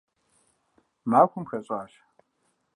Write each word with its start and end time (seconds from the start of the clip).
Махуэм 1.09 1.45
хэщӏащ. 1.49 1.91